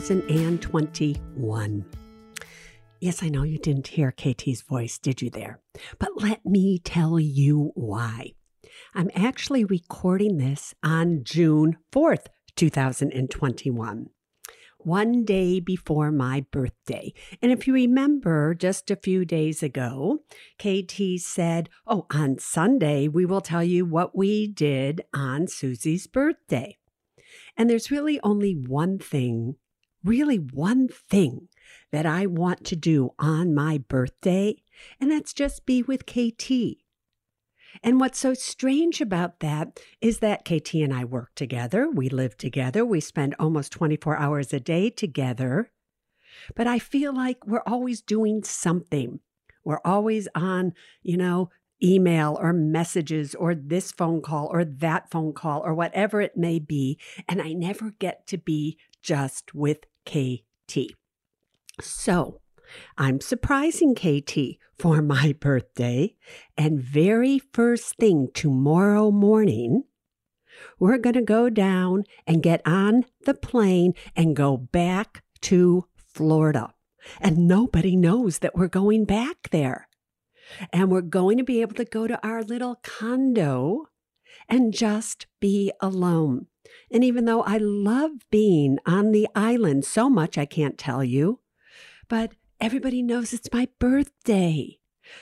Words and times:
2021. 0.00 1.84
Yes, 3.00 3.20
I 3.22 3.28
know 3.28 3.42
you 3.42 3.58
didn't 3.58 3.88
hear 3.88 4.12
KT's 4.12 4.62
voice, 4.62 4.96
did 4.96 5.20
you 5.20 5.28
there? 5.28 5.60
But 5.98 6.10
let 6.22 6.46
me 6.46 6.78
tell 6.78 7.18
you 7.18 7.72
why. 7.74 8.34
I'm 8.94 9.10
actually 9.12 9.64
recording 9.64 10.38
this 10.38 10.72
on 10.84 11.24
June 11.24 11.78
4th, 11.92 12.26
2021, 12.54 14.10
one 14.78 15.24
day 15.24 15.58
before 15.58 16.12
my 16.12 16.46
birthday. 16.52 17.12
And 17.42 17.50
if 17.50 17.66
you 17.66 17.74
remember, 17.74 18.54
just 18.54 18.92
a 18.92 18.96
few 18.96 19.24
days 19.24 19.64
ago, 19.64 20.20
KT 20.58 21.18
said, 21.18 21.68
Oh, 21.88 22.06
on 22.12 22.38
Sunday, 22.38 23.08
we 23.08 23.26
will 23.26 23.40
tell 23.40 23.64
you 23.64 23.84
what 23.84 24.16
we 24.16 24.46
did 24.46 25.02
on 25.12 25.48
Suze's 25.48 26.06
birthday. 26.06 26.78
And 27.56 27.68
there's 27.68 27.90
really 27.90 28.20
only 28.22 28.52
one 28.52 29.00
thing, 29.00 29.56
really 30.04 30.36
one 30.36 30.88
thing 30.88 31.48
that 31.92 32.06
I 32.06 32.26
want 32.26 32.64
to 32.66 32.76
do 32.76 33.10
on 33.18 33.54
my 33.54 33.78
birthday, 33.78 34.56
and 35.00 35.10
that's 35.10 35.32
just 35.32 35.66
be 35.66 35.82
with 35.82 36.06
KT. 36.06 36.78
And 37.82 38.00
what's 38.00 38.18
so 38.18 38.34
strange 38.34 39.00
about 39.00 39.40
that 39.40 39.80
is 40.00 40.18
that 40.18 40.44
KT 40.44 40.74
and 40.74 40.92
I 40.92 41.04
work 41.04 41.34
together, 41.34 41.88
we 41.88 42.08
live 42.08 42.36
together, 42.36 42.84
we 42.84 43.00
spend 43.00 43.34
almost 43.38 43.72
24 43.72 44.16
hours 44.16 44.52
a 44.52 44.60
day 44.60 44.90
together. 44.90 45.70
But 46.54 46.66
I 46.66 46.78
feel 46.78 47.12
like 47.12 47.46
we're 47.46 47.62
always 47.66 48.00
doing 48.00 48.42
something. 48.42 49.20
We're 49.64 49.80
always 49.84 50.28
on, 50.34 50.72
you 51.02 51.16
know, 51.16 51.50
email 51.82 52.36
or 52.40 52.52
messages 52.52 53.34
or 53.34 53.54
this 53.54 53.92
phone 53.92 54.20
call 54.20 54.48
or 54.50 54.64
that 54.64 55.10
phone 55.10 55.32
call 55.32 55.62
or 55.64 55.74
whatever 55.74 56.20
it 56.20 56.36
may 56.36 56.58
be. 56.58 56.98
And 57.28 57.40
I 57.40 57.52
never 57.52 57.92
get 57.98 58.26
to 58.28 58.38
be 58.38 58.78
just 59.02 59.54
with 59.54 59.78
KT. 60.04 60.94
So 61.80 62.40
I'm 62.96 63.20
surprising 63.20 63.94
KT 63.94 64.58
for 64.78 65.02
my 65.02 65.34
birthday. 65.38 66.14
And 66.56 66.80
very 66.80 67.38
first 67.38 67.96
thing 67.96 68.28
tomorrow 68.34 69.10
morning, 69.10 69.84
we're 70.78 70.98
going 70.98 71.14
to 71.14 71.22
go 71.22 71.48
down 71.48 72.04
and 72.26 72.42
get 72.42 72.62
on 72.66 73.04
the 73.24 73.34
plane 73.34 73.94
and 74.16 74.36
go 74.36 74.56
back 74.56 75.22
to 75.42 75.86
Florida. 75.96 76.74
And 77.20 77.46
nobody 77.46 77.96
knows 77.96 78.40
that 78.40 78.56
we're 78.56 78.68
going 78.68 79.04
back 79.04 79.50
there. 79.50 79.88
And 80.72 80.90
we're 80.90 81.02
going 81.02 81.38
to 81.38 81.44
be 81.44 81.60
able 81.60 81.74
to 81.74 81.84
go 81.84 82.06
to 82.06 82.18
our 82.26 82.42
little 82.42 82.80
condo 82.82 83.86
and 84.48 84.72
just 84.72 85.26
be 85.40 85.70
alone. 85.80 86.46
And 86.90 87.04
even 87.04 87.24
though 87.24 87.42
I 87.42 87.58
love 87.58 88.12
being 88.30 88.78
on 88.86 89.12
the 89.12 89.28
island 89.34 89.84
so 89.84 90.08
much, 90.08 90.38
I 90.38 90.46
can't 90.46 90.78
tell 90.78 91.04
you, 91.04 91.40
but 92.08 92.32
everybody 92.60 93.02
knows 93.02 93.32
it's 93.32 93.52
my 93.52 93.68
birthday. 93.78 94.78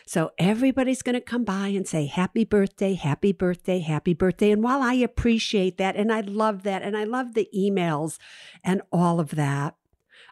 So 0.06 0.30
everybody's 0.38 1.02
going 1.02 1.14
to 1.14 1.20
come 1.20 1.44
by 1.44 1.68
and 1.68 1.86
say, 1.86 2.06
Happy 2.06 2.44
birthday, 2.44 2.94
happy 2.94 3.32
birthday, 3.32 3.80
happy 3.80 4.14
birthday. 4.14 4.50
And 4.50 4.62
while 4.62 4.82
I 4.82 4.94
appreciate 4.94 5.78
that 5.78 5.96
and 5.96 6.12
I 6.12 6.20
love 6.20 6.62
that 6.64 6.82
and 6.82 6.96
I 6.96 7.04
love 7.04 7.34
the 7.34 7.48
emails 7.56 8.18
and 8.64 8.82
all 8.92 9.20
of 9.20 9.30
that, 9.30 9.76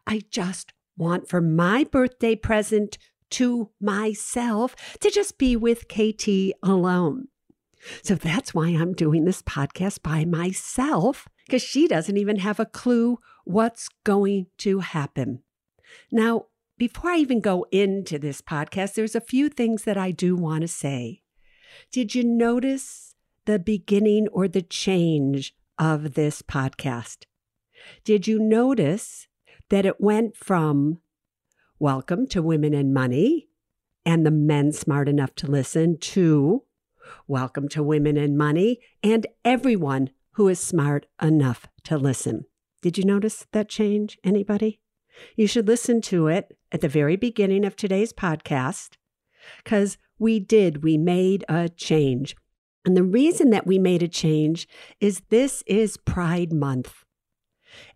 I 0.06 0.22
just 0.31 0.72
want 0.97 1.28
for 1.28 1.41
my 1.41 1.84
birthday 1.84 2.37
present 2.37 2.98
to 3.31 3.70
myself 3.81 4.76
to 5.00 5.10
just 5.10 5.38
be 5.38 5.56
with 5.56 5.88
KT 5.88 6.54
alone. 6.62 7.28
So 8.02 8.14
that's 8.14 8.54
why 8.54 8.68
I'm 8.68 8.92
doing 8.92 9.24
this 9.24 9.42
podcast 9.42 10.02
by 10.02 10.24
myself, 10.24 11.28
because 11.46 11.62
she 11.62 11.86
doesn't 11.86 12.16
even 12.16 12.36
have 12.38 12.58
a 12.58 12.66
clue 12.66 13.18
what's 13.44 13.88
going 14.04 14.46
to 14.58 14.80
happen. 14.80 15.42
Now, 16.10 16.46
before 16.76 17.10
I 17.10 17.18
even 17.18 17.40
go 17.40 17.66
into 17.70 18.18
this 18.18 18.40
podcast, 18.40 18.94
there's 18.94 19.14
a 19.14 19.20
few 19.20 19.48
things 19.48 19.84
that 19.84 19.96
I 19.96 20.10
do 20.10 20.34
want 20.34 20.62
to 20.62 20.68
say. 20.68 21.22
Did 21.92 22.14
you 22.14 22.24
notice 22.24 23.14
the 23.44 23.58
beginning 23.58 24.28
or 24.28 24.48
the 24.48 24.62
change 24.62 25.54
of 25.78 26.14
this 26.14 26.42
podcast? 26.42 27.24
Did 28.04 28.26
you 28.26 28.38
notice 28.38 29.28
that 29.70 29.86
it 29.86 30.00
went 30.00 30.36
from 30.36 31.00
Welcome 31.78 32.26
to 32.28 32.42
Women 32.42 32.72
and 32.74 32.94
Money 32.94 33.48
and 34.06 34.24
the 34.24 34.30
men 34.30 34.72
smart 34.72 35.08
enough 35.08 35.34
to 35.36 35.46
listen 35.46 35.98
to 35.98 36.62
Welcome 37.26 37.69
to 37.70 37.82
Women 37.82 38.16
and 38.16 38.37
Money 38.37 38.81
and 39.03 39.26
everyone 39.44 40.10
who 40.32 40.48
is 40.48 40.60
smart 40.60 41.06
enough 41.22 41.66
to 41.84 41.97
listen. 41.97 42.44
Did 42.82 42.98
you 42.98 43.04
notice 43.04 43.47
that 43.53 43.69
change? 43.69 44.19
Anybody? 44.25 44.81
You 45.37 45.47
should 45.47 45.69
listen 45.69 46.00
to 46.03 46.28
it 46.28 46.56
at 46.72 46.81
the 46.81 46.88
very 46.88 47.16
beginning 47.16 47.64
of 47.64 47.76
today's 47.76 48.12
podcast 48.12 48.97
because 49.62 49.98
we 50.19 50.41
did, 50.41 50.82
we 50.82 50.98
made 50.98 51.44
a 51.48 51.69
change. 51.69 52.37
And 52.84 52.97
the 52.97 53.03
reason 53.03 53.50
that 53.50 53.66
we 53.66 53.78
made 53.78 54.03
a 54.03 54.09
change 54.09 54.69
is 55.00 55.22
this 55.31 55.62
is 55.66 55.97
Pride 55.97 56.53
Month. 56.53 57.04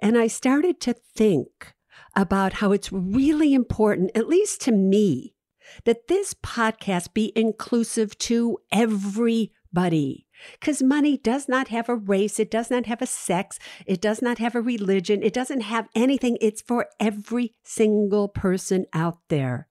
And 0.01 0.17
I 0.17 0.27
started 0.27 0.81
to 0.81 0.95
think 0.95 1.75
about 2.17 2.55
how 2.55 2.73
it's 2.73 2.93
really 2.93 3.55
important, 3.55 4.11
at 4.15 4.29
least 4.29 4.61
to 4.63 4.73
me, 4.73 5.35
that 5.85 6.09
this 6.09 6.35
podcast 6.35 7.15
be 7.15 7.33
inclusive 7.37 8.17
to 8.19 8.59
everybody. 8.73 10.27
Because 10.61 10.83
money 10.83 11.17
does 11.17 11.49
not 11.49 11.69
have 11.69 11.89
a 11.89 11.97
race, 11.97 12.39
it 12.39 12.51
does 12.51 12.71
not 12.71 12.87
have 12.87 13.03
a 13.03 13.07
sex, 13.07 13.59
it 13.87 14.01
does 14.01 14.23
not 14.23 14.39
have 14.39 14.55
a 14.55 14.61
religion, 14.61 15.23
it 15.23 15.33
doesn't 15.33 15.63
have 15.63 15.89
anything. 15.95 16.39
It's 16.41 16.63
for 16.63 16.87
every 17.01 17.55
single 17.65 18.29
person 18.29 18.87
out 18.93 19.19
there. 19.29 19.69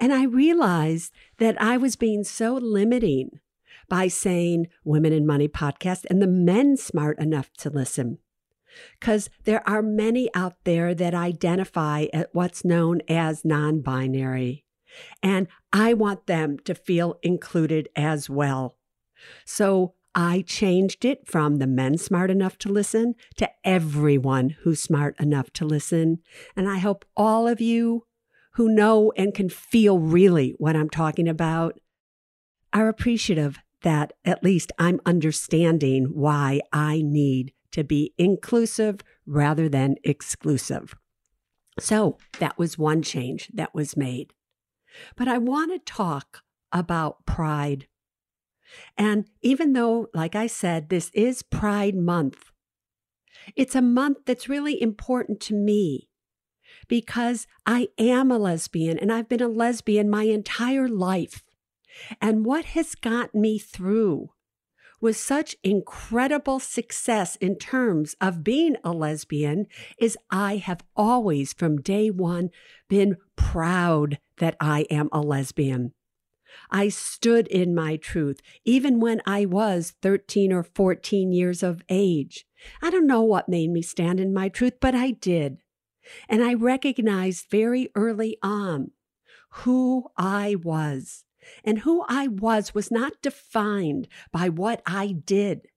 And 0.00 0.12
I 0.12 0.24
realized 0.24 1.12
that 1.38 1.60
I 1.60 1.76
was 1.76 1.94
being 1.94 2.24
so 2.24 2.54
limiting 2.54 3.40
by 3.88 4.08
saying 4.08 4.66
Women 4.84 5.12
and 5.12 5.26
Money 5.26 5.48
podcast 5.48 6.04
and 6.10 6.20
the 6.20 6.26
men 6.26 6.76
smart 6.76 7.18
enough 7.18 7.52
to 7.58 7.70
listen 7.70 8.18
because 8.98 9.30
there 9.44 9.66
are 9.68 9.82
many 9.82 10.32
out 10.34 10.56
there 10.64 10.94
that 10.94 11.14
identify 11.14 12.06
at 12.12 12.30
what's 12.32 12.64
known 12.64 13.00
as 13.08 13.44
non 13.44 13.80
binary. 13.80 14.64
And 15.22 15.48
I 15.72 15.94
want 15.94 16.26
them 16.26 16.58
to 16.60 16.74
feel 16.74 17.18
included 17.22 17.88
as 17.96 18.28
well. 18.30 18.76
So 19.44 19.94
I 20.14 20.42
changed 20.46 21.04
it 21.04 21.28
from 21.28 21.56
the 21.56 21.66
men 21.66 21.98
smart 21.98 22.30
enough 22.30 22.58
to 22.58 22.68
listen 22.68 23.14
to 23.36 23.50
everyone 23.64 24.50
who's 24.62 24.80
smart 24.80 25.18
enough 25.20 25.52
to 25.54 25.64
listen. 25.64 26.18
And 26.56 26.68
I 26.68 26.78
hope 26.78 27.04
all 27.16 27.46
of 27.46 27.60
you 27.60 28.04
who 28.54 28.68
know 28.68 29.12
and 29.16 29.34
can 29.34 29.48
feel 29.48 29.98
really 29.98 30.54
what 30.58 30.74
I'm 30.74 30.90
talking 30.90 31.28
about 31.28 31.78
are 32.72 32.88
appreciative 32.88 33.58
that 33.82 34.12
at 34.24 34.42
least 34.42 34.72
I'm 34.78 35.00
understanding 35.06 36.06
why 36.06 36.60
I 36.72 37.02
need 37.04 37.52
to 37.72 37.84
be 37.84 38.12
inclusive 38.18 39.00
rather 39.26 39.68
than 39.68 39.96
exclusive. 40.02 40.96
So 41.78 42.18
that 42.40 42.58
was 42.58 42.76
one 42.76 43.02
change 43.02 43.50
that 43.54 43.74
was 43.74 43.96
made. 43.96 44.32
But 45.16 45.28
I 45.28 45.38
want 45.38 45.72
to 45.72 45.92
talk 45.92 46.42
about 46.72 47.24
pride. 47.26 47.86
And 48.96 49.26
even 49.42 49.72
though, 49.72 50.08
like 50.12 50.34
I 50.34 50.46
said, 50.46 50.88
this 50.88 51.10
is 51.14 51.42
Pride 51.42 51.94
Month, 51.94 52.50
it's 53.56 53.74
a 53.74 53.82
month 53.82 54.18
that's 54.26 54.48
really 54.48 54.80
important 54.80 55.40
to 55.42 55.54
me 55.54 56.10
because 56.86 57.46
I 57.66 57.88
am 57.98 58.30
a 58.30 58.38
lesbian 58.38 58.98
and 58.98 59.12
I've 59.12 59.28
been 59.28 59.42
a 59.42 59.48
lesbian 59.48 60.10
my 60.10 60.24
entire 60.24 60.88
life. 60.88 61.42
And 62.20 62.44
what 62.44 62.66
has 62.66 62.94
gotten 62.94 63.40
me 63.40 63.58
through 63.58 64.30
was 65.00 65.16
such 65.16 65.56
incredible 65.62 66.58
success 66.58 67.36
in 67.36 67.56
terms 67.56 68.16
of 68.20 68.44
being 68.44 68.76
a 68.82 68.90
lesbian 68.92 69.66
is 69.98 70.18
I 70.30 70.56
have 70.56 70.82
always 70.96 71.52
from 71.52 71.80
day 71.80 72.10
one 72.10 72.50
been 72.88 73.16
proud 73.36 74.18
that 74.38 74.56
I 74.60 74.86
am 74.90 75.08
a 75.12 75.20
lesbian. 75.20 75.92
I 76.70 76.88
stood 76.88 77.46
in 77.48 77.74
my 77.74 77.96
truth, 77.96 78.40
even 78.64 79.00
when 79.00 79.20
I 79.26 79.44
was 79.44 79.94
13 80.02 80.52
or 80.52 80.62
14 80.62 81.32
years 81.32 81.62
of 81.62 81.82
age. 81.88 82.46
I 82.82 82.90
don't 82.90 83.06
know 83.06 83.22
what 83.22 83.48
made 83.48 83.70
me 83.70 83.82
stand 83.82 84.20
in 84.20 84.32
my 84.32 84.48
truth, 84.48 84.74
but 84.80 84.94
I 84.94 85.12
did. 85.12 85.58
And 86.28 86.42
I 86.42 86.54
recognized 86.54 87.50
very 87.50 87.90
early 87.94 88.38
on 88.42 88.92
who 89.50 90.06
I 90.16 90.56
was. 90.62 91.24
And 91.64 91.80
who 91.80 92.04
I 92.08 92.28
was 92.28 92.74
was 92.74 92.90
not 92.90 93.22
defined 93.22 94.08
by 94.32 94.48
what 94.48 94.82
I 94.86 95.12
did. 95.12 95.68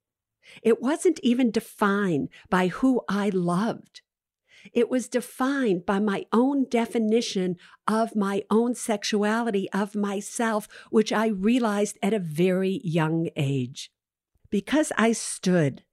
It 0.64 0.82
wasn't 0.82 1.20
even 1.24 1.52
defined 1.52 2.30
by 2.50 2.68
who 2.68 3.02
I 3.08 3.30
loved. 3.30 4.02
It 4.74 4.90
was 4.90 5.08
defined 5.08 5.86
by 5.86 6.00
my 6.00 6.26
own 6.32 6.66
definition 6.70 7.58
of 7.88 8.16
my 8.16 8.44
own 8.50 8.76
sexuality, 8.76 9.70
of 9.72 9.96
myself, 9.96 10.68
which 10.90 11.12
I 11.12 11.28
realized 11.28 11.98
at 12.02 12.14
a 12.14 12.20
very 12.20 12.82
young 12.84 13.30
age. 13.36 13.92
Because 14.50 14.92
I 14.98 15.14
stood 15.14 15.84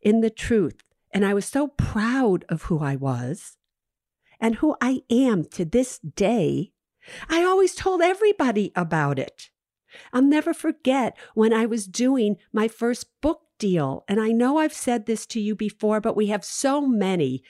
in 0.00 0.20
the 0.20 0.30
truth 0.30 0.82
and 1.12 1.24
I 1.24 1.34
was 1.34 1.46
so 1.46 1.68
proud 1.68 2.44
of 2.48 2.64
who 2.64 2.80
I 2.80 2.96
was 2.96 3.56
and 4.40 4.56
who 4.56 4.76
I 4.80 5.02
am 5.10 5.44
to 5.52 5.64
this 5.64 5.98
day, 5.98 6.72
I 7.28 7.44
always 7.44 7.74
told 7.74 8.02
everybody 8.02 8.72
about 8.74 9.18
it. 9.18 9.50
I'll 10.12 10.22
never 10.22 10.54
forget 10.54 11.16
when 11.34 11.52
I 11.52 11.66
was 11.66 11.86
doing 11.86 12.36
my 12.52 12.68
first 12.68 13.06
book 13.20 13.42
deal. 13.58 14.04
And 14.08 14.20
I 14.20 14.28
know 14.28 14.58
I've 14.58 14.72
said 14.72 15.06
this 15.06 15.26
to 15.26 15.40
you 15.40 15.54
before, 15.54 16.00
but 16.00 16.16
we 16.16 16.28
have 16.28 16.44
so 16.44 16.80
many 16.80 17.42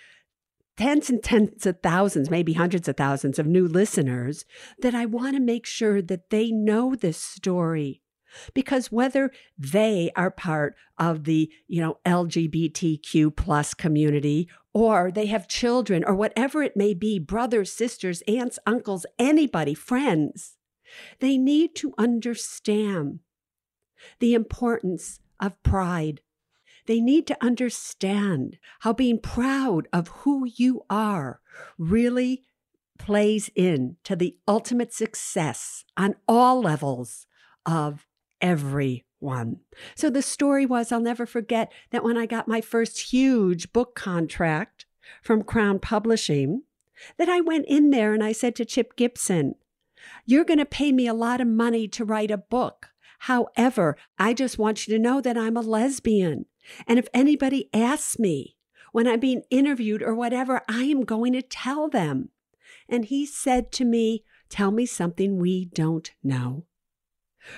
tens 0.82 1.08
and 1.08 1.22
tens 1.22 1.64
of 1.64 1.78
thousands, 1.80 2.28
maybe 2.28 2.54
hundreds 2.54 2.88
of 2.88 2.96
thousands 2.96 3.38
of 3.38 3.46
new 3.46 3.68
listeners 3.68 4.44
that 4.80 4.96
I 4.96 5.06
want 5.06 5.36
to 5.36 5.40
make 5.40 5.64
sure 5.64 6.02
that 6.02 6.30
they 6.30 6.50
know 6.50 6.96
this 6.96 7.18
story. 7.18 8.02
Because 8.52 8.90
whether 8.90 9.30
they 9.56 10.10
are 10.16 10.30
part 10.32 10.74
of 10.98 11.22
the, 11.22 11.48
you 11.68 11.80
know, 11.80 11.98
LGBTQ 12.04 13.36
plus 13.36 13.74
community 13.74 14.48
or 14.74 15.12
they 15.12 15.26
have 15.26 15.46
children 15.46 16.02
or 16.02 16.16
whatever 16.16 16.64
it 16.64 16.76
may 16.76 16.94
be, 16.94 17.20
brothers, 17.20 17.70
sisters, 17.70 18.20
aunts, 18.26 18.58
uncles, 18.66 19.06
anybody, 19.20 19.74
friends, 19.74 20.56
they 21.20 21.38
need 21.38 21.76
to 21.76 21.94
understand 21.96 23.20
the 24.18 24.34
importance 24.34 25.20
of 25.38 25.62
pride 25.62 26.22
they 26.86 27.00
need 27.00 27.26
to 27.28 27.44
understand 27.44 28.58
how 28.80 28.92
being 28.92 29.20
proud 29.20 29.88
of 29.92 30.08
who 30.08 30.46
you 30.46 30.84
are 30.90 31.40
really 31.78 32.42
plays 32.98 33.50
in 33.54 33.96
to 34.04 34.14
the 34.16 34.36
ultimate 34.46 34.92
success 34.92 35.84
on 35.96 36.14
all 36.28 36.60
levels 36.60 37.26
of 37.66 38.06
everyone. 38.40 39.60
So 39.94 40.10
the 40.10 40.22
story 40.22 40.66
was 40.66 40.90
I'll 40.90 41.00
never 41.00 41.26
forget 41.26 41.72
that 41.90 42.04
when 42.04 42.16
I 42.16 42.26
got 42.26 42.48
my 42.48 42.60
first 42.60 43.12
huge 43.12 43.72
book 43.72 43.94
contract 43.94 44.86
from 45.22 45.42
Crown 45.42 45.78
Publishing, 45.78 46.62
that 47.18 47.28
I 47.28 47.40
went 47.40 47.66
in 47.66 47.90
there 47.90 48.14
and 48.14 48.22
I 48.22 48.32
said 48.32 48.54
to 48.56 48.64
Chip 48.64 48.96
Gibson, 48.96 49.54
You're 50.24 50.44
going 50.44 50.58
to 50.58 50.66
pay 50.66 50.92
me 50.92 51.06
a 51.06 51.14
lot 51.14 51.40
of 51.40 51.48
money 51.48 51.88
to 51.88 52.04
write 52.04 52.30
a 52.30 52.38
book. 52.38 52.88
However, 53.20 53.96
I 54.18 54.34
just 54.34 54.58
want 54.58 54.86
you 54.86 54.94
to 54.94 55.02
know 55.02 55.20
that 55.20 55.38
I'm 55.38 55.56
a 55.56 55.60
lesbian. 55.60 56.46
And 56.86 56.98
if 56.98 57.08
anybody 57.12 57.68
asks 57.72 58.18
me 58.18 58.56
when 58.92 59.06
I'm 59.06 59.20
being 59.20 59.42
interviewed 59.50 60.02
or 60.02 60.14
whatever, 60.14 60.62
I 60.68 60.84
am 60.84 61.04
going 61.04 61.32
to 61.32 61.42
tell 61.42 61.88
them. 61.88 62.30
And 62.88 63.04
he 63.06 63.26
said 63.26 63.72
to 63.72 63.84
me, 63.84 64.24
Tell 64.48 64.70
me 64.70 64.84
something 64.84 65.38
we 65.38 65.64
don't 65.64 66.10
know. 66.22 66.66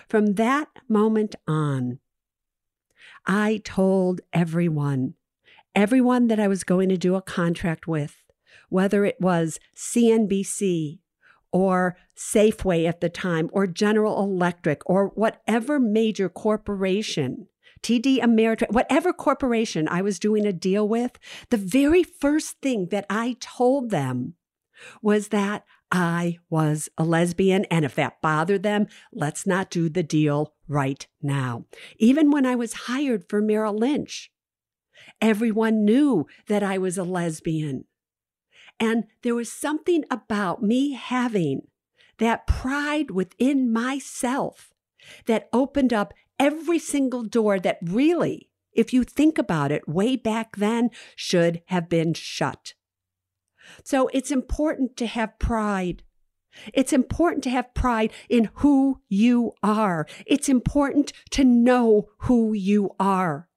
From 0.08 0.34
that 0.34 0.68
moment 0.88 1.34
on, 1.48 1.98
I 3.26 3.60
told 3.64 4.20
everyone, 4.32 5.14
everyone 5.74 6.28
that 6.28 6.38
I 6.38 6.46
was 6.46 6.62
going 6.62 6.88
to 6.90 6.96
do 6.96 7.16
a 7.16 7.20
contract 7.20 7.88
with, 7.88 8.22
whether 8.68 9.04
it 9.04 9.20
was 9.20 9.58
CNBC 9.76 11.00
or 11.50 11.96
Safeway 12.16 12.86
at 12.86 13.00
the 13.00 13.08
time, 13.08 13.50
or 13.52 13.66
General 13.66 14.22
Electric, 14.22 14.82
or 14.86 15.08
whatever 15.08 15.80
major 15.80 16.28
corporation 16.28 17.48
TD 17.84 18.19
Ameritrade, 18.20 18.72
whatever 18.72 19.12
corporation 19.12 19.86
I 19.88 20.02
was 20.02 20.19
doing 20.19 20.46
a 20.46 20.52
deal 20.52 20.88
with, 20.88 21.19
the 21.50 21.58
very 21.58 22.02
first 22.02 22.60
thing 22.62 22.88
that 22.90 23.04
I 23.10 23.36
told 23.40 23.90
them 23.90 24.34
was 25.02 25.28
that 25.28 25.64
I 25.92 26.38
was 26.50 26.88
a 26.98 27.04
lesbian. 27.04 27.66
And 27.66 27.84
if 27.84 27.94
that 27.94 28.20
bothered 28.20 28.62
them, 28.62 28.86
let's 29.12 29.46
not 29.46 29.70
do 29.70 29.88
the 29.88 30.02
deal 30.02 30.54
right 30.66 31.06
now. 31.22 31.66
Even 31.98 32.31
when 32.31 32.46
I 32.46 32.56
was 32.56 32.72
hired 32.72 33.28
for 33.28 33.40
Merrill 33.40 33.76
Lynch, 33.76 34.32
everyone 35.20 35.84
knew 35.84 36.26
that 36.48 36.62
I 36.62 36.78
was 36.78 36.98
a 36.98 37.04
lesbian. 37.04 37.84
And 38.81 39.04
there 39.22 39.34
was 39.34 39.52
something 39.52 40.04
about 40.10 40.62
me 40.62 40.92
having 40.92 41.69
that 42.19 42.46
pride 42.46 43.10
within 43.10 43.72
myself 43.72 44.72
that 45.26 45.48
opened 45.52 45.92
up 45.92 46.14
every 46.38 46.78
single 46.78 47.22
door 47.22 47.58
that 47.60 47.78
really, 47.82 48.50
if 48.72 48.92
you 48.92 49.04
think 49.04 49.38
about 49.38 49.70
it, 49.72 49.88
way 49.88 50.16
back 50.16 50.56
then 50.56 50.90
should 51.16 51.62
have 51.66 51.88
been 51.88 52.14
shut. 52.14 52.75
So 53.82 54.08
it's 54.12 54.31
important 54.31 54.96
to 54.98 55.06
have 55.06 55.38
pride. 55.38 56.02
It's 56.72 56.93
important 56.93 57.43
to 57.44 57.50
have 57.50 57.74
pride 57.74 58.12
in 58.29 58.50
who 58.55 59.00
you 59.08 59.53
are. 59.62 60.06
It's 60.26 60.48
important 60.48 61.12
to 61.31 61.44
know 61.44 62.08
who 62.19 62.53
you 62.53 62.91
are. 63.00 63.48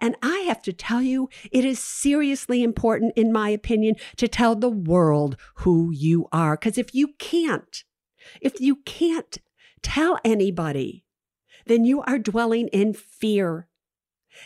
And 0.00 0.16
I 0.22 0.40
have 0.40 0.62
to 0.62 0.72
tell 0.72 1.00
you, 1.02 1.28
it 1.50 1.64
is 1.64 1.78
seriously 1.78 2.62
important, 2.62 3.14
in 3.16 3.32
my 3.32 3.48
opinion, 3.48 3.96
to 4.16 4.28
tell 4.28 4.54
the 4.54 4.70
world 4.70 5.36
who 5.56 5.90
you 5.92 6.28
are. 6.30 6.56
Because 6.56 6.78
if 6.78 6.94
you 6.94 7.14
can't, 7.18 7.84
if 8.40 8.60
you 8.60 8.76
can't 8.76 9.38
tell 9.82 10.18
anybody 10.24 11.04
then 11.68 11.84
you 11.84 12.02
are 12.02 12.18
dwelling 12.18 12.68
in 12.68 12.92
fear. 12.92 13.68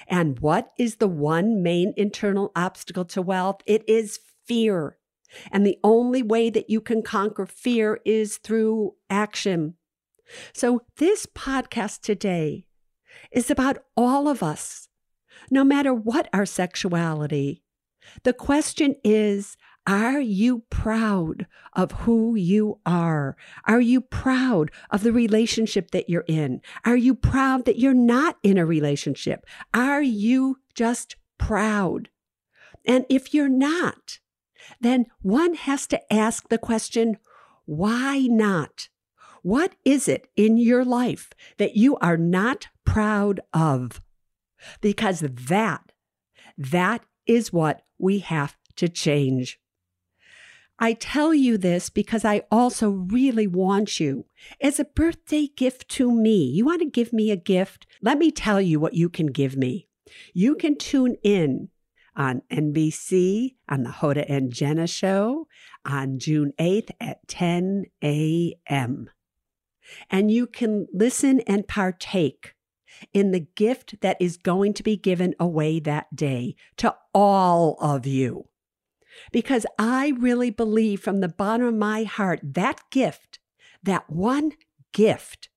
And 0.07 0.38
what 0.41 0.73
is 0.79 0.97
the 0.97 1.09
one 1.09 1.62
main 1.62 1.93
internal 1.97 2.52
obstacle 2.55 3.05
to 3.07 3.23
wealth? 3.23 3.61
It 3.67 3.88
is 3.88 4.19
fear. 4.47 4.99
And 5.50 5.67
the 5.67 5.79
only 5.83 6.23
way 6.23 6.50
that 6.50 6.69
you 6.69 6.81
can 6.81 7.02
conquer 7.02 7.47
fear 7.47 8.00
is 8.05 8.37
through 8.38 8.95
action. 9.09 9.75
So, 10.52 10.83
this 10.97 11.26
podcast 11.26 12.00
today 12.00 12.67
is 13.31 13.50
about 13.50 13.79
all 13.97 14.29
of 14.29 14.43
us, 14.43 14.88
no 15.50 15.64
matter 15.64 15.93
what 15.93 16.29
our 16.33 16.47
sexuality. 16.47 17.62
The 18.25 18.33
question 18.33 18.97
is 19.05 19.57
are 19.87 20.21
you 20.21 20.62
proud 20.71 21.47
of 21.73 21.93
who 21.93 22.37
you 22.37 22.79
are? 22.87 23.37
Are 23.65 23.81
you 23.81 24.01
proud 24.01 24.71
of 24.91 25.03
the 25.03 25.12
relationship 25.12 25.91
that 25.91 26.09
you're 26.09 26.25
in? 26.29 26.61
Are 26.85 26.97
you 26.97 27.15
proud 27.15 27.65
that 27.65 27.79
you're 27.79 27.93
not 27.93 28.39
in 28.43 28.59
a 28.59 28.67
relationship? 28.67 29.45
Are 29.75 30.03
you 30.03 30.59
just 30.75 31.17
proud? 31.39 32.11
And 32.85 33.07
if 33.09 33.35
you're 33.35 33.49
not, 33.49 34.21
then 34.81 35.07
one 35.21 35.55
has 35.55 35.87
to 35.89 36.12
ask 36.12 36.49
the 36.49 36.59
question, 36.59 37.19
why 37.65 38.21
not? 38.21 38.89
What 39.43 39.75
is 39.85 40.07
it 40.07 40.29
in 40.37 40.57
your 40.57 40.85
life 40.85 41.31
that 41.57 41.77
you 41.77 41.97
are 41.97 42.17
not 42.17 42.69
proud 42.85 43.41
of? 43.53 44.01
Because 44.81 45.21
that, 45.21 45.93
that 46.57 47.05
is 47.27 47.53
what 47.53 47.83
we 47.99 48.21
have 48.21 48.57
to 48.77 48.89
change. 48.89 49.59
I 50.83 50.95
tell 50.95 51.33
you 51.33 51.59
this 51.59 51.91
because 51.91 52.25
I 52.25 52.43
also 52.51 52.91
really 52.91 53.47
want 53.47 54.01
you 54.01 54.25
as 54.61 54.81
a 54.81 54.85
birthday 54.85 55.47
gift 55.47 55.89
to 55.91 56.11
me. 56.11 56.45
You 56.45 56.65
want 56.65 56.81
to 56.81 56.91
give 56.91 57.12
me 57.12 57.31
a 57.31 57.37
gift? 57.37 57.87
Let 58.03 58.19
me 58.19 58.33
tell 58.33 58.61
you 58.61 58.81
what 58.81 58.95
you 58.95 59.09
can 59.09 59.27
give 59.27 59.57
me. 59.57 59.87
You 60.35 60.57
can 60.57 60.77
tune 60.77 61.15
in 61.23 61.69
on 62.17 62.43
NBC, 62.51 63.55
on 63.69 63.85
the 63.85 63.91
Hoda 63.91 64.27
and 64.29 64.53
Jenna 64.53 64.89
show, 64.89 65.47
on 65.87 66.19
June 66.19 66.53
8th 66.59 66.91
at 67.01 67.29
10 67.29 67.85
a.m. 68.03 69.09
And 70.11 70.33
you 70.33 70.49
can 70.49 70.89
listen 70.93 71.43
and 71.47 71.69
partake 71.69 72.55
in 73.12 73.31
the 73.31 73.47
gift 73.55 74.01
that 74.01 74.17
is 74.19 74.37
going 74.37 74.75
to 74.75 74.83
be 74.83 74.97
given 74.97 75.37
away 75.39 75.79
that 75.79 76.17
day 76.17 76.57
to 76.79 76.97
all 77.15 77.77
of 77.81 78.05
you. 78.05 78.49
Because 79.31 79.66
I 79.78 80.14
really 80.19 80.50
believe 80.50 81.00
from 81.00 81.21
the 81.21 81.28
bottom 81.28 81.66
of 81.66 81.75
my 81.75 82.04
heart 82.04 82.40
that 82.42 82.81
gift, 82.90 83.38
that 83.83 84.09
one 84.11 84.52
gift, 84.92 85.49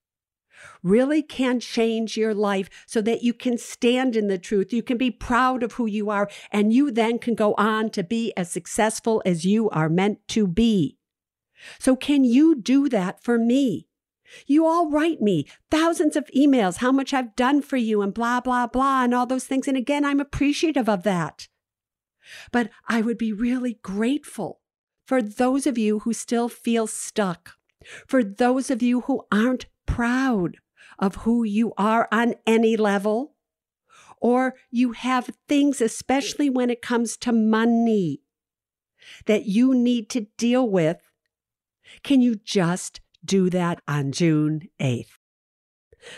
really 0.84 1.22
can 1.22 1.60
change 1.60 2.18
your 2.18 2.34
life 2.34 2.70
so 2.86 3.02
that 3.02 3.24
you 3.24 3.34
can 3.34 3.58
stand 3.58 4.16
in 4.16 4.28
the 4.28 4.38
truth. 4.38 4.74
You 4.74 4.84
can 4.84 4.98
be 4.98 5.12
proud 5.12 5.64
of 5.64 5.74
who 5.74 5.86
you 5.86 6.10
are, 6.10 6.30
and 6.52 6.74
you 6.74 6.92
then 6.92 7.20
can 7.20 7.36
go 7.36 7.54
on 7.56 7.90
to 7.92 8.04
be 8.04 8.34
as 8.38 8.52
successful 8.52 9.22
as 9.26 9.46
you 9.46 9.70
are 9.72 9.90
meant 9.90 10.28
to 10.30 10.48
be. 10.48 10.98
So, 11.80 11.96
can 11.96 12.24
you 12.24 12.56
do 12.56 12.90
that 12.90 13.24
for 13.24 13.38
me? 13.38 13.88
You 14.48 14.66
all 14.66 14.90
write 14.90 15.22
me 15.22 15.48
thousands 15.70 16.16
of 16.16 16.30
emails, 16.36 16.78
how 16.78 16.92
much 16.92 17.14
I've 17.14 17.36
done 17.36 17.62
for 17.62 17.78
you, 17.78 18.02
and 18.02 18.14
blah, 18.14 18.42
blah, 18.42 18.68
blah, 18.68 19.04
and 19.04 19.14
all 19.14 19.26
those 19.26 19.46
things. 19.46 19.68
And 19.68 19.78
again, 19.78 20.04
I'm 20.04 20.20
appreciative 20.20 20.90
of 20.90 21.04
that. 21.04 21.48
But 22.52 22.70
I 22.88 23.02
would 23.02 23.18
be 23.18 23.34
really 23.34 23.80
grateful 23.82 24.62
for 25.06 25.22
those 25.22 25.68
of 25.68 25.78
you 25.78 26.00
who 26.00 26.14
still 26.14 26.50
feel 26.50 26.88
stuck, 26.88 27.52
for 28.08 28.24
those 28.24 28.70
of 28.70 28.82
you 28.82 29.02
who 29.02 29.26
aren't 29.32 29.68
proud 29.86 30.58
of 30.98 31.16
who 31.18 31.44
you 31.44 31.74
are 31.78 32.08
on 32.12 32.36
any 32.48 32.76
level, 32.76 33.36
or 34.20 34.56
you 34.72 34.94
have 34.94 35.30
things, 35.48 35.82
especially 35.82 36.50
when 36.50 36.70
it 36.70 36.82
comes 36.82 37.18
to 37.18 37.32
money, 37.32 38.22
that 39.28 39.46
you 39.46 39.76
need 39.76 40.10
to 40.10 40.28
deal 40.38 40.68
with. 40.68 40.98
Can 42.02 42.22
you 42.22 42.36
just 42.36 43.02
do 43.26 43.50
that 43.50 43.82
on 43.88 44.12
June 44.12 44.70
8th. 44.80 45.18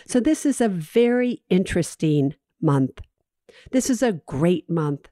So, 0.06 0.20
this 0.20 0.46
is 0.46 0.60
a 0.60 0.68
very 0.68 1.44
interesting 1.50 2.36
month. 2.62 3.00
This 3.72 3.90
is 3.90 4.04
a 4.04 4.22
great 4.26 4.70
month. 4.70 5.08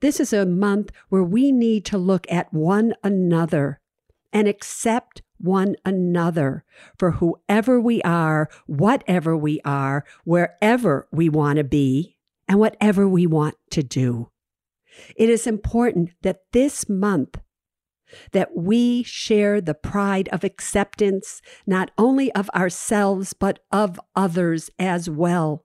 This 0.00 0.20
is 0.20 0.32
a 0.32 0.46
month 0.46 0.90
where 1.08 1.22
we 1.22 1.52
need 1.52 1.84
to 1.86 1.98
look 1.98 2.26
at 2.30 2.52
one 2.52 2.94
another 3.02 3.80
and 4.32 4.46
accept 4.46 5.22
one 5.38 5.76
another 5.84 6.64
for 6.98 7.12
whoever 7.12 7.80
we 7.80 8.02
are, 8.02 8.48
whatever 8.66 9.36
we 9.36 9.60
are, 9.64 10.04
wherever 10.24 11.08
we 11.10 11.28
want 11.28 11.56
to 11.56 11.64
be, 11.64 12.16
and 12.46 12.58
whatever 12.58 13.08
we 13.08 13.26
want 13.26 13.54
to 13.70 13.82
do. 13.82 14.30
It 15.16 15.28
is 15.28 15.46
important 15.46 16.10
that 16.22 16.42
this 16.52 16.88
month 16.88 17.40
that 18.32 18.56
we 18.56 19.02
share 19.04 19.60
the 19.60 19.74
pride 19.74 20.28
of 20.32 20.42
acceptance, 20.42 21.40
not 21.66 21.90
only 21.96 22.32
of 22.32 22.50
ourselves, 22.50 23.32
but 23.32 23.60
of 23.70 24.00
others 24.16 24.70
as 24.78 25.08
well. 25.08 25.64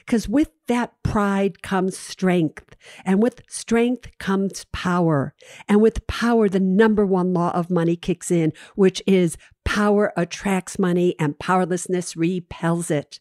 Because 0.00 0.28
with 0.28 0.50
that 0.68 0.92
pride 1.02 1.62
comes 1.62 1.96
strength, 1.96 2.76
and 3.04 3.22
with 3.22 3.42
strength 3.48 4.16
comes 4.18 4.66
power. 4.72 5.34
And 5.68 5.80
with 5.80 6.06
power, 6.06 6.48
the 6.48 6.60
number 6.60 7.04
one 7.04 7.32
law 7.32 7.50
of 7.52 7.70
money 7.70 7.96
kicks 7.96 8.30
in, 8.30 8.52
which 8.74 9.02
is 9.06 9.36
power 9.64 10.12
attracts 10.16 10.78
money 10.78 11.14
and 11.18 11.38
powerlessness 11.38 12.16
repels 12.16 12.90
it. 12.90 13.20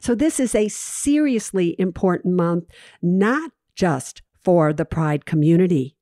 So, 0.00 0.14
this 0.14 0.38
is 0.38 0.54
a 0.54 0.68
seriously 0.68 1.74
important 1.78 2.34
month, 2.34 2.64
not 3.00 3.52
just 3.74 4.22
for 4.44 4.72
the 4.72 4.84
pride 4.84 5.24
community, 5.24 5.96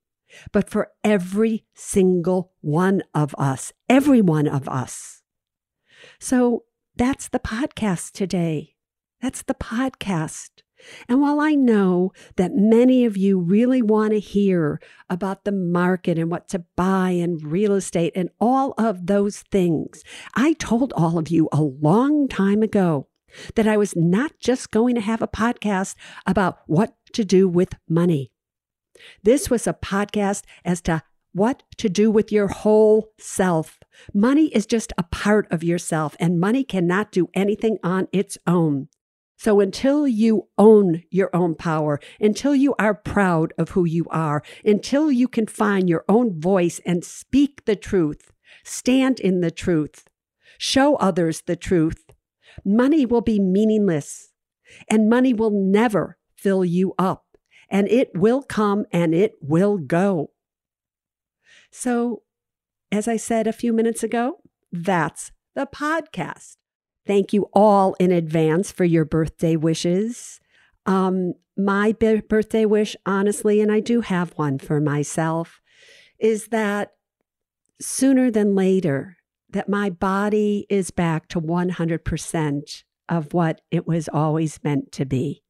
but 0.52 0.68
for 0.68 0.90
every 1.04 1.64
single 1.75 2.52
one 2.61 3.02
of 3.14 3.35
us, 3.38 3.73
every 3.88 4.20
one 4.20 4.49
of 4.49 4.68
us. 4.68 5.20
So 6.18 6.64
that's 6.97 7.28
the 7.28 7.38
podcast 7.38 8.12
today. 8.12 8.76
That's 9.20 9.42
the 9.42 9.54
podcast. 9.54 10.48
And 11.08 11.20
while 11.20 11.40
I 11.40 11.52
know 11.54 12.12
that 12.36 12.54
many 12.54 13.04
of 13.04 13.16
you 13.16 13.38
really 13.38 13.82
want 13.82 14.12
to 14.12 14.20
hear 14.20 14.80
about 15.10 15.44
the 15.44 15.52
market 15.52 16.18
and 16.18 16.30
what 16.30 16.48
to 16.48 16.64
buy 16.76 17.10
and 17.10 17.42
real 17.42 17.74
estate 17.74 18.12
and 18.16 18.30
all 18.40 18.74
of 18.78 19.06
those 19.06 19.42
things, 19.50 20.02
I 20.34 20.54
told 20.54 20.92
all 20.94 21.18
of 21.18 21.28
you 21.28 21.48
a 21.52 21.62
long 21.62 22.28
time 22.28 22.62
ago 22.62 23.08
that 23.54 23.68
I 23.68 23.76
was 23.76 23.94
not 23.94 24.32
just 24.40 24.70
going 24.70 24.94
to 24.94 25.00
have 25.00 25.22
a 25.22 25.28
podcast 25.28 25.94
about 26.26 26.60
what 26.66 26.94
to 27.12 27.24
do 27.24 27.48
with 27.48 27.74
money. 27.88 28.32
This 29.22 29.50
was 29.50 29.66
a 29.66 29.74
podcast 29.74 30.44
as 30.64 30.80
to 30.82 31.02
what 31.32 31.62
to 31.78 31.88
do 31.88 32.10
with 32.10 32.32
your 32.32 32.48
whole 32.48 33.12
self. 33.18 33.78
Money 34.12 34.46
is 34.46 34.66
just 34.66 34.92
a 34.98 35.04
part 35.04 35.46
of 35.50 35.62
yourself, 35.62 36.16
and 36.18 36.40
money 36.40 36.64
cannot 36.64 37.12
do 37.12 37.28
anything 37.34 37.78
on 37.82 38.08
its 38.12 38.36
own. 38.46 38.88
So 39.40 39.61
until 39.61 40.06
you 40.06 40.49
own 40.59 41.02
your 41.09 41.35
own 41.35 41.54
power, 41.54 41.99
until 42.20 42.54
you 42.54 42.75
are 42.78 42.92
proud 42.92 43.54
of 43.56 43.70
who 43.70 43.87
you 43.87 44.04
are, 44.11 44.42
until 44.66 45.11
you 45.11 45.28
can 45.28 45.47
find 45.47 45.88
your 45.88 46.04
own 46.11 46.38
voice 46.38 46.78
and 46.85 47.02
speak 47.02 47.64
the 47.64 47.75
truth, 47.75 48.32
stand 48.64 49.18
in 49.18 49.40
the 49.40 49.50
truth, 49.50 50.06
show 50.59 50.97
others 50.97 51.40
the 51.40 51.56
truth, 51.56 52.11
money 52.66 53.06
will 53.06 53.23
be 53.23 53.38
meaningless 53.40 54.35
and 54.90 55.09
money 55.09 55.32
will 55.32 55.52
never 55.52 56.18
fill 56.37 56.62
you 56.62 56.92
up 56.99 57.25
and 57.70 57.88
it 57.88 58.11
will 58.14 58.42
come 58.42 58.85
and 58.92 59.14
it 59.14 59.37
will 59.40 59.78
go. 59.78 60.32
So, 61.70 62.25
as 62.92 63.09
I 63.09 63.16
said 63.16 63.47
a 63.47 63.54
few 63.54 63.73
minutes 63.73 64.02
ago, 64.02 64.42
that's 64.70 65.32
the 65.54 65.64
podcast. 65.64 66.59
Thank 67.10 67.32
you 67.32 67.50
all 67.52 67.94
in 67.94 68.12
advance 68.12 68.70
for 68.70 68.84
your 68.84 69.04
birthday 69.04 69.56
wishes. 69.56 70.38
Um, 70.86 71.32
my 71.56 71.90
b- 71.90 72.20
birthday 72.20 72.64
wish, 72.64 72.94
honestly, 73.04 73.60
and 73.60 73.72
I 73.72 73.80
do 73.80 74.02
have 74.02 74.30
one 74.36 74.60
for 74.60 74.80
myself, 74.80 75.60
is 76.20 76.46
that 76.52 76.92
sooner 77.80 78.30
than 78.30 78.54
later, 78.54 79.16
that 79.48 79.68
my 79.68 79.90
body 79.90 80.66
is 80.70 80.92
back 80.92 81.26
to 81.30 81.40
100% 81.40 82.84
of 83.08 83.34
what 83.34 83.60
it 83.72 83.88
was 83.88 84.08
always 84.08 84.62
meant 84.62 84.92
to 84.92 85.04
be. 85.04 85.42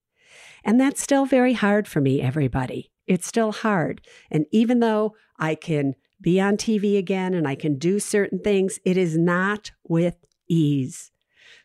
And 0.65 0.81
that's 0.81 1.03
still 1.03 1.27
very 1.27 1.53
hard 1.53 1.87
for 1.87 2.01
me, 2.01 2.23
everybody. 2.23 2.91
It's 3.07 3.27
still 3.27 3.53
hard. 3.53 4.01
And 4.31 4.47
even 4.51 4.81
though 4.81 5.15
I 5.39 5.57
can 5.57 5.95
be 6.23 6.41
on 6.41 6.57
TV 6.57 6.97
again 6.97 7.35
and 7.35 7.47
I 7.47 7.55
can 7.55 7.77
do 7.77 8.01
certain 8.01 8.39
things, 8.39 8.79
it 8.87 8.97
is 8.97 9.19
not 9.19 9.73
with 9.87 10.25
ease. 10.49 11.11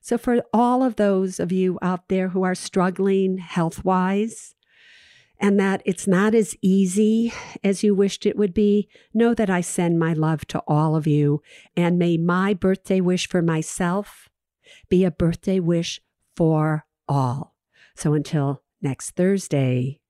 So, 0.05 0.19
for 0.19 0.43
all 0.53 0.83
of 0.83 0.97
those 0.97 1.39
of 1.39 1.51
you 1.51 1.79
out 1.81 2.09
there 2.09 2.29
who 2.29 2.43
are 2.43 2.53
struggling 2.53 3.39
health 3.39 3.83
wise, 3.83 4.53
and 5.39 5.59
that 5.59 5.81
it's 5.83 6.05
not 6.05 6.35
as 6.35 6.55
easy 6.62 7.33
as 7.63 7.83
you 7.83 7.95
wished 7.95 8.27
it 8.27 8.38
would 8.38 8.53
be, 8.53 8.88
know 9.15 9.33
that 9.33 9.50
I 9.50 9.62
send 9.62 9.97
my 9.97 10.13
love 10.13 10.45
to 10.50 10.62
all 10.67 10.95
of 10.95 11.07
you. 11.07 11.41
And 11.75 11.97
may 11.97 12.17
my 12.17 12.53
birthday 12.53 13.01
wish 13.01 13.27
for 13.27 13.41
myself 13.41 14.29
be 14.89 15.03
a 15.03 15.09
birthday 15.09 15.59
wish 15.59 16.00
for 16.35 16.85
all. 17.07 17.55
So 17.95 18.13
until 18.13 18.62
next 18.83 19.15
Thursday. 19.15 20.01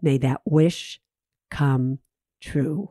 May 0.00 0.18
that 0.18 0.42
wish 0.44 1.00
come 1.50 1.98
true. 2.40 2.90